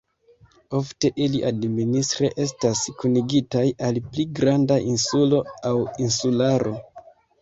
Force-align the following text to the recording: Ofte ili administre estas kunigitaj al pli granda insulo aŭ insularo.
Ofte 0.77 1.09
ili 1.25 1.41
administre 1.49 2.31
estas 2.45 2.81
kunigitaj 3.03 3.63
al 3.89 4.01
pli 4.07 4.27
granda 4.41 4.79
insulo 4.95 5.43
aŭ 5.73 5.77
insularo. 6.07 6.75